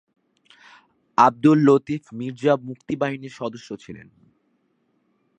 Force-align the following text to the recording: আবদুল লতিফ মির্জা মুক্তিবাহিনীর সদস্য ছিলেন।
আবদুল 1.17 1.59
লতিফ 1.67 2.03
মির্জা 2.13 2.53
মুক্তিবাহিনীর 2.67 3.33
সদস্য 3.33 3.69
ছিলেন। 3.75 4.07